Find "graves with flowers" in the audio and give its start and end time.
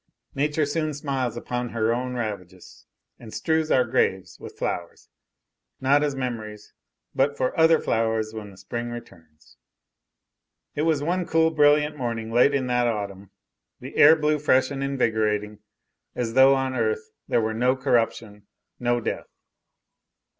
3.85-5.09